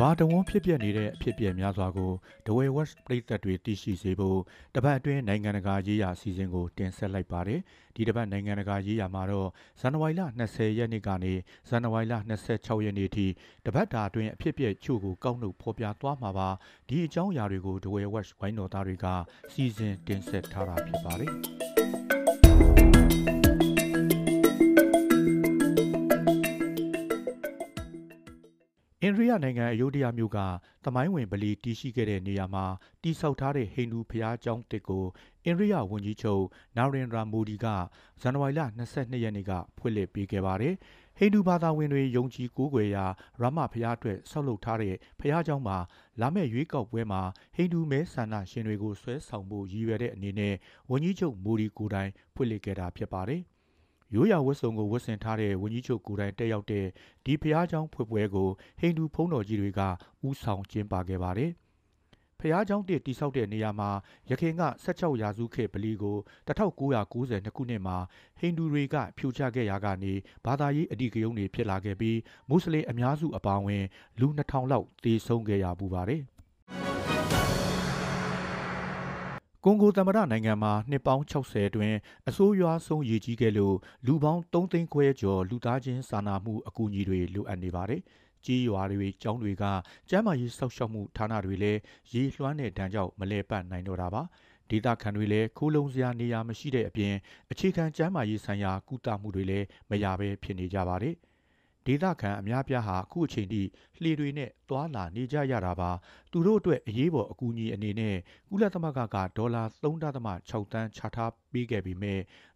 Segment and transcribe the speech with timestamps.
[0.00, 2.12] ဘာတဝန်းဖြစ်ပျက်နေတဲ့အဖြစ်အပျက်များစွာကို
[2.46, 4.38] ဒဝဲဝက်ပရိသတ်တွေသိရှိစေဖို့
[4.74, 7.60] တပတ်အတွင်းနိုင်ငံတကာရေးရာအစီအစဉ်ကိုတင်ဆက်လိုက်ပါတယ်။
[7.96, 9.48] ဒီတပတ်နိုင်ငံတကာရေးရာမှာတော့
[9.80, 11.32] ဇန်နဝါရီလ20ရက်နေ့ကနေ
[11.68, 12.14] ဇန်နဝါရီလ
[12.50, 13.26] 26ရက်နေ့ထိ
[13.66, 16.48] တပတ်တာအတွင်းအဖြစ်အပျက်ချို့ကိုကောက်နှုတ်ဖော်ပြသွားမှာပါ။
[16.88, 19.06] ဒီအကြောင်းအရာတွေကိုဒဝဲဝက်ဝိုင်းတော်သားတွေက
[19.52, 21.32] စီစဉ်တင်ဆက်ထားတာဖြစ်ပါတယ်။
[29.08, 30.38] န္ဒိယနိုင်ငံအယုဒ္ဓယမြို့က
[30.84, 32.64] သမိုင်းဝင်ဗလီတည်ရှိခဲ့တဲ့နေရာမှာ
[33.02, 35.04] တိဆောက်ထားတဲ့ဟိန္ဒူဘုရားကျောင်းတစ်ကို
[35.44, 36.44] အိန္ဒိယဝန်ကြီးချုပ်
[36.76, 37.66] နာရင်ဒရာမိုဒီက
[38.20, 38.60] ဇန်နဝါရီလ
[38.92, 40.74] 22ရက်နေ့ကဖွင့်လှစ်ပေးခဲ့ပါတယ်။
[41.18, 43.04] ဟိန္ဒူဘာသာဝင်တွေယုံကြည်ကိုးကွယ်ရာ
[43.40, 45.78] ရမဘုရားအတွက်ဆောက်လုပ်ထားတဲ့ဘုရားကျောင်းမှာ
[46.20, 47.22] လာမယ့်ရွေးကောက်ပွဲမှာ
[47.54, 50.54] ဟိန္ဒူမဲဆန္ဒရှင်တွေကိုဆွဲဆောင်ဖို့ရည်ရွယ်တဲ့အနေနဲ့
[50.90, 53.42] ဝန်ကြီးချုပ်မိုဒီကိုယ်တိုင်ဖွင့်လှစ်ခဲ့တာဖြစ်ပါတယ်။
[54.15, 56.85] ရိုးရာဝတ်စုံကိုဝတ်ဆင်ထားတဲ့ဝန်ကြီးချုပ်ကိုယ်တိုင်တက်ရောက်တဲ့
[57.25, 58.49] ဒီဖျားเจ้าဖွယ်ပွဲကို
[58.79, 59.81] ဟိန္ဒူဘုန်းတော်ကြီးတွေက
[60.27, 61.51] ဥဆောင်ကျင်းပခဲ့ပါတယ်။
[62.39, 63.89] ဖျားเจ้าတစ်တိဆောက်တဲ့နေရာမှာ
[64.29, 67.97] ရခင်က16ရာစုခေတ်ဗလီကို1992ခုနှစ်မှာ
[68.39, 70.13] ဟိန္ဒူတွေကဖြိုချခဲ့ရာကနေ
[70.45, 72.17] ဘာသာရေးအဓိကရုဏ်းတွေဖြစ်လာခဲ့ပြီး
[72.49, 73.83] မွတ်စလင်အများစုအပါအဝင်
[74.19, 76.21] လူ2000လောက်သေဆုံးခဲ့ရပူပါတယ်။
[79.64, 81.96] ကွန်ဂိုသမ္မတနိုင်ငံမှာနှစ်ပေါင်း60အတွင်း
[82.28, 88.00] အဆိုးရွားဆုံးရည်ကြီးခဲ့လို့လူပေါင်း3သိန်းခွဲကျော်လူသားချင်းစာနာမှုအကူအညီတွေလိုအပ်နေပါတယ်။
[88.44, 89.64] ကြီးရွာတွေကျောင်းတွေက
[90.08, 91.80] ကျန်းမာရေးစောင့်ရှောက်မှုဌာနတွေလည်း
[92.12, 94.22] ရေလွှမ်းတဲ့ဒဏ်ကြောင့်မလဲပတ်နိုင်တော့တာပါ။
[94.70, 97.14] ဒေသခံတွေလည်းခိုးလုံစရာနေရာမရှိတဲ့အပြင်
[97.50, 101.14] အခြေခံကျန်းမာရေးဆိုင်ရာကုသမှုတွေလည်းမရဘဲဖြစ်နေကြပါတယ်။
[101.88, 103.62] ဒေသခံအများပြားဟာအခုအချိန်ထိ
[104.02, 105.90] လှေတွေနဲ့သွာလာနေကြရတာပါ
[106.32, 108.16] သူတို့အတွက်အရေးပေါ်အကူအညီအနေနဲ့
[108.50, 112.14] ကုလသမဂ္ဂကဒေါ်လာ3.6တန်းချထားပေးခဲ့ပြီးမြဲ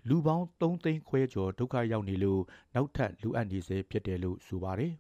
[0.09, 2.43] လူပေါင်း3သိန်းခွဲကျော်ဒုက္ခရောက်နေလို့
[2.75, 4.95] နောက်ထပ်လူအပ်နေစေဖြစ်တယ်လို့ဆိုပါတယ်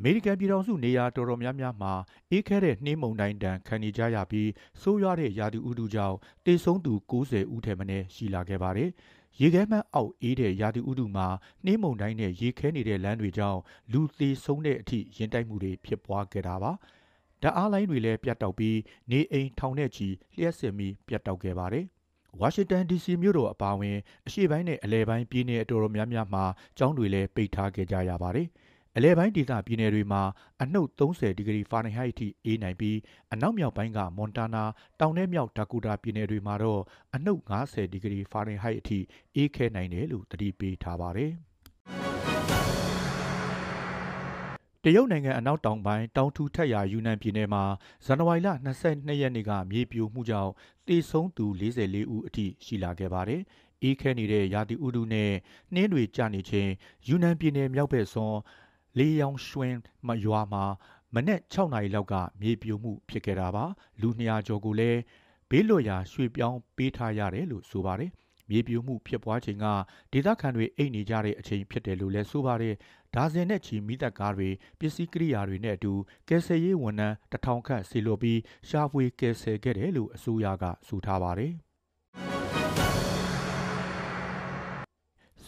[0.00, 1.92] အမေရိကန်ပြည်ထောင်စုနေရာတော်တော်များများမှာ
[2.30, 4.50] အေးခဲတဲ့နှင်းမုန်တိုင်းတန်ခံနေကြရပြီး
[4.80, 6.16] ဆိုးရွားတဲ့ရာသီဥတုကြောင့်
[6.46, 8.90] တေဆုံးသူ90ဦးထက်မနည်းရှိလာခဲ့ပါတယ်။
[9.40, 11.26] ရေခဲမှန်းအောက်အေးတဲ့ရာသီဥတုမှာ
[11.64, 13.60] နှင်းမုန်တိုင်းနဲ့ရေခဲနေတဲ့လမ်းတွေကြောင့်
[13.92, 16.72] လူသေဆုံးတဲ့အထိရင်တိုက်မှုတွေဖြစ်ပွားခဲ့တာပါ။
[17.42, 18.78] ဓာတ်အားလိုင်းတွေလည်းပြတ်တောက်ပြီး
[19.10, 21.84] နေအိမ်ထောင်နဲ့ချီလျှက်စစ်မီပြတ်တောက်ခဲ့ပါတယ်။
[22.40, 26.44] ဝါရှင်တန် DC မြို့တော်အပါအဝင်အရှေ့ပိုင်းနဲ့အလယ်ပိုင်းပြည်နယ်အတော်များများမှာ
[26.78, 28.48] ကျောင်းတွေလည်းပိတ်ထားခဲ့ကြရပါတယ်။
[29.00, 30.22] အလဲပိုင်းဒေသပြည်နယ်တွေမှာ
[30.62, 32.98] အနှုတ်30ဒီဂရီဖာရင်ဟိုက်အထိအေးနိုင်ပြီး
[33.32, 34.64] အနောက်မြောက်ပိုင်းကမွန်တာနာ
[35.00, 36.80] တောင်ထဲမြောက်ဒါကိုတာပြည်နယ်တွေမှာတော့
[37.14, 38.98] အနှုတ်50ဒီဂရီဖာရင်ဟိုက်အထိ
[39.34, 41.32] အေးခဲနိုင်တယ်လို့သတိပေးထားပါတယ်
[44.82, 47.64] တရုတ်နိုင်ငံအနောက်တောင်ပိုင်းတောင်ထူထက်ရာယူနန်ပြည်နယ်မှာ
[48.04, 48.48] ဇန်နဝါရီလ
[48.84, 50.52] 22ရက်နေ့ကမြေပြိုမှုကြောင့်
[50.88, 53.42] တေဆုံးသူ44ဦးအထိရှိလာခဲ့ပါတယ်။
[53.82, 55.32] အေးခဲနေတဲ့ရာသီဥတုနဲ့
[55.74, 56.70] နှင်းတွေကျနေချိန်
[57.08, 58.38] ယူနန်ပြည်နယ်မြောက်ဘက်စွန်း
[58.98, 59.76] လေးရောင်ရွှင်
[60.06, 60.64] မရွာမှာ
[61.14, 63.64] မနေ့6နာရီလောက်ကမြေပြိုမှုဖြစ်ခဲ့တာပါ
[64.00, 65.00] လူ200ကျော်ကိုလည်း
[65.50, 68.10] ဘေးလွတ်ရာရွှေ့ပြောင်းပေးထားရတယ်လို့ဆိုပါတယ်
[68.50, 69.66] မြေပြိုမှုဖြစ်ပွားချိန်က
[70.12, 72.74] ဒေသခံတွေအိတ်နေကြတဲ့အချိန်ဖြစ်တယ်လို့လည်းဆိုပါတယ်
[73.14, 74.48] ဒါဇင်နဲ့ချီမိသက်ကားတွေ
[74.78, 75.92] ပစ္စည်းကိရိယာတွေနဲ့အတူ
[76.28, 81.52] ကယ်ဆယ်ရေးဝန်ထမ်းတထောင်ခန့်စီလိုပြီးရှာဖွေကယ်ဆယ်ခဲ့တယ်လို့အစိုးရကဆိုထားပါတယ်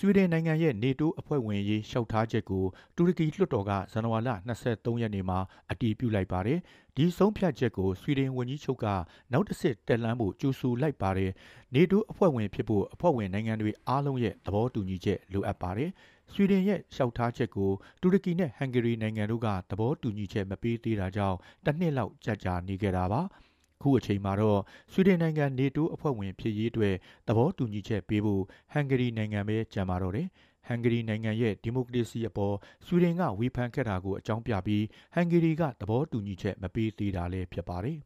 [0.02, 2.64] ဆွီဒင်နိုင်ငံရဲ့နေတိုးအဖွဲ့ဝင်ရေးလျှောက်ထားချက်ကို
[2.96, 4.34] တူရကီလွှတ်တော်ကဇန်နဝါရီ
[4.64, 5.38] 23ရက်နေ့မှာ
[5.70, 6.58] အတည်ပြုလိုက်ပါတယ်။
[6.96, 8.86] ဒီဆုံးဖြတ်ချက်ကိုဆွီဒင်ဝန်ကြီးချုပ်က
[9.32, 11.30] နောက်တစ်ဆင့်တက်လှမ်းဖို့ကြိုးဆိုလိုက်ပါတယ်။
[11.74, 15.90] နေတိုးအဖွဲ့ဝင်ဖြစ်ဖို့အဖွဲ့ဝင်နိုင်ငံတွေအားလုံးရဲ့သဘောတူညီချက်လိုအပ်ပါတယ်။
[16.32, 17.70] ဆွီဒင်ရဲ့လျှောက်ထားချက်ကို
[18.00, 23.22] တူရကီနဲ့ဟန်ဂေရီနိုင်ငံတို့ကသဘောတူညီချက်မပေးသေးတာကြောင့်တစ်နှစ်လောက်ကြာကြာနေခဲ့တာပါ။
[23.82, 24.60] ခုအချိန်မှာတော့
[24.92, 26.94] ဆွီဒင်နိုင်ငံနေတိုးအဖွဲ့ဝင်ဖြစ်ရေးအတွက်
[27.28, 28.42] သဘောတူညီချက်ပေးဖို့
[28.72, 30.28] ဟန်ဂရီနိုင်ငံပဲကြံပါတော့တယ်။
[30.66, 32.54] ဟန်ဂရီနိုင်ငံရဲ့ဒီမိုကရေစီအပေါ်
[32.86, 34.84] ဆွီဒင်ကဝေဖန်ခဲ့တာကိုအကြောင်းပြပြီး
[35.14, 37.98] ဟန်ဂရီကသဘောတူညီချက်မပေးသေးတာလည်းဖြစ်ပါတယ်။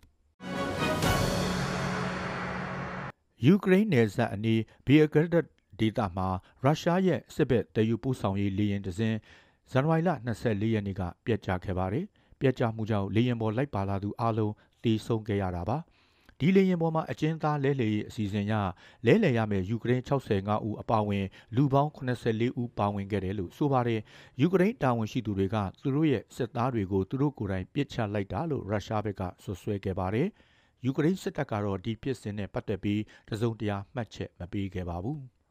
[3.45, 5.47] ယူကရိန်းနယ်စပ်အနီးဘီယဂရဒတ်
[5.81, 6.29] ဒေသမှာ
[6.63, 9.19] ရုရှားရဲ့စစ်ဘက်တယူပို့ဆောင်ရေးလေယာဉ်တစ်စင်း
[9.71, 10.11] ဇန်နဝါရီလ
[10.41, 12.05] 24ရက်နေ့ကပြက်ကျခဲ့ပါတယ်။
[12.41, 14.53] ပြက်ကျမှုကြောင့်လေယာဉ်ပေါ်လိုက်ပါလာသူအလုံး
[14.85, 15.79] တည်ဆုံခဲ့ရတာပါ
[16.39, 18.53] ဒီလေရင်ပေါ်မှာအကျဉ်းသားလဲလှယ်ရေးအစီအစဉ်ရ
[19.07, 21.27] လဲလှယ်ရမယ့်ယူကရိန်း65ဦးအပါအဝင်
[21.57, 24.01] လူပေါင်း84ဦးပါဝင်ခဲ့တယ်လို့ဆိုပါတယ်
[24.41, 30.29] ယူကရိန်းတာဝန်ရှိသူတွေကသူတို့ရဲ့စစ်သားတွေကိုသူတို့ကိုယ်တိုင်ပစ်ချလိုက်တာလို့ရုရှားဘက်ကဆွဆွဲခဲ့ပါတယ်
[30.85, 35.44] ယူကရိန်းစစ်တပ်ကတော့ဒီဖြစ်စဉ်နဲ့ပတ်သက်ပြီးတစုံတရာမှတ်ချက်မပေးခဲ့ပါဘူး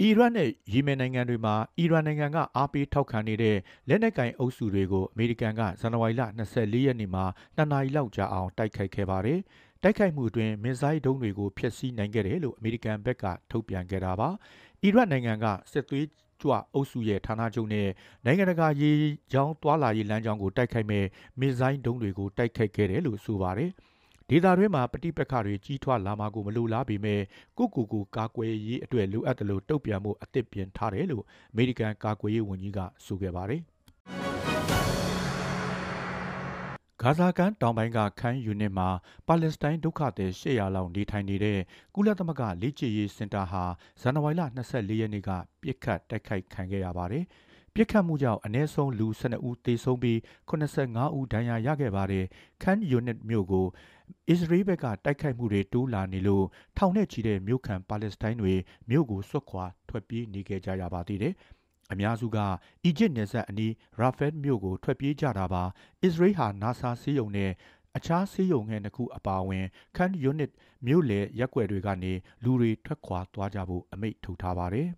[0.00, 3.56] အီရတ်နဲ့ယီမင်နိုင်ငံတွေမှာအီရန်နိုင်ငံကအားပေးထောက်ခံနေတဲ့
[3.88, 6.22] လက်နက်ကင်အုပ်စုတွေကိုအမေရိကန်ကဇန်နဝါရီလ
[6.52, 7.24] 24ရက်နေ့မှာ
[7.56, 9.38] နှစ်နာရီလောက်ကြာအောင်တိုက်ခိုက်ခဲ့ပါတယ်။
[9.82, 14.28] တိုက်ခိုက်မှုအတွင်းမစ်ဇိုင်းဒုံးတွေကိုဖျက်ဆီးနိုင်ခဲ့တယ်လို့အမေရိကန်ဘက်ကထုတ်ပြန်ခဲ့တာပါ။
[14.82, 16.06] အီရတ်နိုင်ငံကစစ်သွေး
[16.40, 17.88] ကြွအုပ်စုရဲ့ဌာနချုပ်နဲ့
[18.24, 18.92] နိုင်ငံတကာရေ
[19.32, 21.04] ကြောင်းသွာလာရေးလမ်းကြောင်းကိုတိုက်ခိုက်မဲ့
[21.40, 23.70] မစ်ဇိုင်းဒုံးတွေကိုတိုက်ခိုက်ခဲ့တယ်လို့ဆိုပါတယ်။
[24.34, 27.20] ဒေသတွင်းမှာပဋိပက္ခတွေကြီးထွားလာမှာကိုမလိုလားပေမဲ့
[27.58, 33.60] ကုကူကူကာကွယ်ရေးအတွက်လိုအပ်တယ်လို့တုံ့ပြန်မှုအသစ်ပြင်ထားတယ်လို့အမေရိကန်ကာကွယ်ရေးဝန်ကြီးကဆိုခဲ့ပါတယ်။
[37.02, 38.88] ဂါဇာကန်တောင်ပိုင်းကခန်းယူနစ်မှာ
[39.26, 41.58] ပါလက်စတိုင်းဒုက္ခသည်800လောက်နေထိုင်နေတဲ့
[41.94, 43.64] ကုလသမဂ္ဂလေ့ကျင့်ရေးစင်တာဟာ
[44.00, 45.30] ဇန်နဝါရီလ24ရက်နေ့က
[45.62, 47.24] ပြစ်ခတ်တိုက်ခိုက်ခံခဲ့ရပါတယ်။
[47.76, 52.24] ပြစ်ခတ်မှုကြောင့်အ ਨੇ ဆုံးလူ12ဦးသေဆုံးပြီး85ဦးဒဏ်ရာရခဲ့ပါတယ်။
[52.62, 53.66] ခန်းယူနစ်မြို့ကို
[54.28, 56.44] အစ္စရေးဘက်ကတိုက်ခိုက်မှုတွေတိုးလာနေလို့
[56.76, 58.54] ထောင်နဲ့ချီတဲ့မြို့ခံပါလက်စတိုင်းတွေ
[58.90, 61.34] မြို့ကိုဆွတ်ခွာထွက်ပြေးနေခဲ့ကြရပါသေးတယ်။
[61.92, 62.38] အများစုက
[62.84, 65.62] အီဂျစ်နယ်စပ်အနီးရာဖက်မြို့ကိုထွက်ပြေးကြတာပါ
[66.02, 67.50] အစ္စရေးဟာနာဆာစီးရုံနဲ့
[67.96, 69.64] အခြားစီးရုံငယ်တစ်ခုအပါအဝင်
[69.96, 70.50] ခန်းယူနစ်
[70.86, 72.12] မြို့လေရက်ွက်တွေကနေ
[72.44, 74.88] လူတွေထွက်ခွာသွားကြဖို့အမိန့်ထုတ်ထားပါတယ်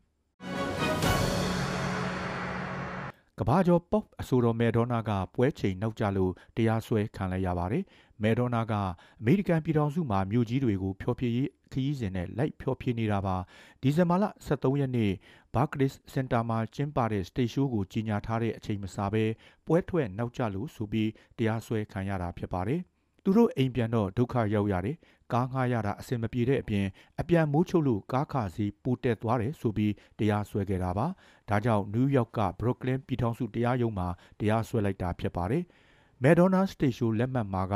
[3.41, 7.85] ကဘာကျော်ပေါ့အဆိုတော်မဲဒေါနာကပွဲချိန်နောက်ကျလို့တရားစွဲခံလိုက်ရပါတယ်။
[8.23, 8.73] မဲဒေါနာက
[9.21, 13.37] အမေရိကန်ပြည်ထောင်စုမှာမြို့ကြီးတွေကိုဖျော်ဖြေရေးခရီးစဉ်နဲ့လိုက်ဖျော်ဖြေနေတာပါ။
[13.83, 15.13] ဒီဇင်ဘာလ23ရက်နေ့
[15.55, 19.25] ဘာကလစ်စင်တာမှာကျင်းပတဲ့စတေရှိုးကိုကြီးညာထားတဲ့အချိန်မစားဘဲ
[19.67, 22.83] ပွဲထွက်နောက်ကျလို့ဆိုပြီးတရားစွဲခံရတာဖြစ်ပါတယ်။
[23.25, 24.97] သူတို့အိမ်ပြန်တော့ဒုက္ခရောက်ရတယ်။
[25.33, 26.87] ကားငှားရတာအဆင်မပြေတဲ့အပြင်
[27.21, 31.07] အပြန်မိုးချုပ်လို့ကားခါစီပူတက်သွားတယ်ဆိုပြီးတရားစွဲခဲ့တာပါ။
[31.49, 34.09] ဒါကြောင့်နယူးယောက်ကဘရုတ်ကလင်ပြည်ထောင်စုတရားရုံးမှာ
[34.41, 35.65] တရားစွဲလိုက်တာဖြစ်ပါတယ်။
[36.23, 37.75] မဲဒေါနာစတေရှိုလက်မှတ်မှာက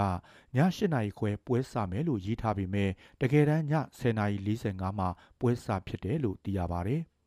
[0.57, 2.91] ည8နာရီခွဲပွဲစမယ်လို့ရေးထားပေမဲ့
[3.21, 5.09] တကယ်တမ်းည10နာရီ45မှာ
[5.41, 7.03] ပွဲစဖြစ်တယ်လို့သိရပါတယ်။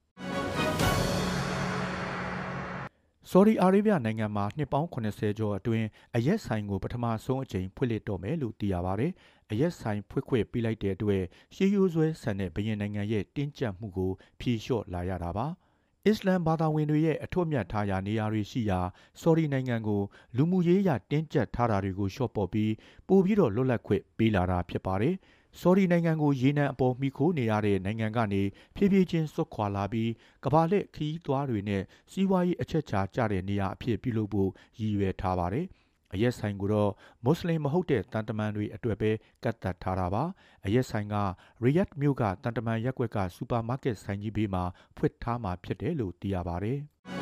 [3.34, 9.12] ဆော်ဒီအာရေဗျနိုင်ငံမှာနှစ်ပေါင်း80ကျော်အတွင်းအရက်ဆိုင်ကိုပထမဆုံးအကြိမ်ဖွင့်လှစ်တော့မယ်လို့သိရပါတယ်။
[9.52, 11.24] အရက်ဆိုင်ဖွင့်ခွင့်ပေးလိုက်တဲ့အတွက်
[11.56, 15.48] ရှေးရိုးဆွဲဆန်တဲ့ဘရင်နိုင်ငံရဲ့တင်းကျပ်မှုကိုဖြေလျှော့လာရတာပါ။
[16.06, 18.80] အစ္စလမ်ဘာသာဝင်တွေရဲ့အထွတ်မြတ်ထားရာနေရာတွေရှိရာ
[19.22, 20.02] ဆော်ဒီနိုင်ငံကို
[20.38, 22.72] လူမှုရေးရတင်းကျပ်ထားတာတွေကိုလျှော့ပေါ့ပြီး
[23.08, 25.16] ပို့ပြီးတော့လွတ်လပ်ခွင့်ပေးလာတာဖြစ်ပါတယ်။
[25.60, 28.42] ဆော်ဒီနိုင်ငံကိုရေနံအပေါ်မှီခိုနေရတဲ့နိုင်ငံကနေ
[28.76, 30.12] ဖြည်းဖြည်းချင်းစွတ်ခွာလာပြီး
[30.44, 34.50] ကမ္ဘာလက်ခီးသွားတွေနဲ့စီးပွားရေးအချက်ချာကျတဲ့နေရာအဖြစ်ပြုလုပ်ဖို့
[34.80, 35.66] ရည်ရွယ်ထားပါတယ်။
[36.14, 36.92] အရက်ဆိုင်ကိုတော့
[37.24, 39.12] မွတ်စလင်မဟုတ်တဲ့တန်တမန်တွေအတွက်ပဲ
[39.44, 40.24] ကတ်သက်ထားတာပါ။
[40.66, 41.16] အရက်ဆိုင်က
[41.64, 44.64] ရီယတ်မြို့ကတန်တမန်ရက်ွက်ကစူပါမားကတ်ဆိုင်ကြီးဘေးမှာ
[44.98, 46.80] ဖွင့်ထားမှာဖြစ်တယ်လို့သိရပါတယ်။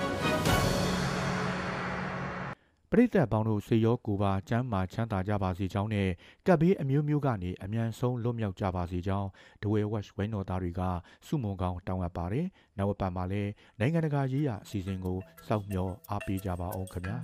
[2.91, 6.09] ပရိသတ်ပေါင်းတို့ဆွေရောကိုပါကျမ်းမာချမ်းသာကြပါစေကြောင်းနဲ့
[6.47, 9.27] ကပ်ဘေးအမျိုးမျိုးကနေအမြန်ဆုံးလွတ်မြောက်ကြပါစေကြောင်း
[9.61, 10.81] ဒဝဲဝက်ဝိုင်းတော်သားတွေက
[11.27, 12.47] စုမုံကောင်းတောင်းအပ်ပါတယ်။
[12.77, 17.17] နောက်ပတ်မှာလည်းနိုင်ငံတကာရေးရာအစီအစဉ်ကိုစောင့်မျှော်အားပေးကြပါအောင်ခင်ဗျာ